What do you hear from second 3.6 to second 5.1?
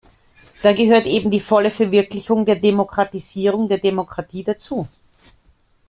der Demokratie, dazu.